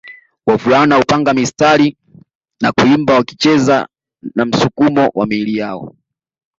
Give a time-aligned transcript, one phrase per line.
[0.45, 1.97] Wavulana hupanga msitari
[2.61, 3.87] na kuimba wakicheza
[4.35, 5.95] na msukumo wa miili yao